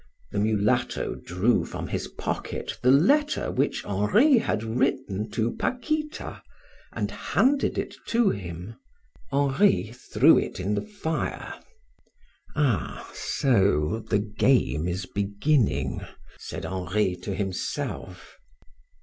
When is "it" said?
7.77-7.95, 10.39-10.59